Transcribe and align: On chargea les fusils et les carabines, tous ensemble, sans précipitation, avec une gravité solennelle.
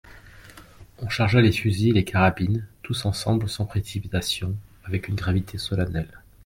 On 0.97 1.09
chargea 1.09 1.41
les 1.41 1.51
fusils 1.51 1.89
et 1.91 1.93
les 1.93 2.03
carabines, 2.03 2.65
tous 2.81 3.05
ensemble, 3.05 3.47
sans 3.47 3.65
précipitation, 3.67 4.55
avec 4.83 5.07
une 5.07 5.13
gravité 5.15 5.59
solennelle. 5.59 6.23